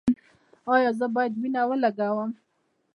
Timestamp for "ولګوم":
1.69-2.31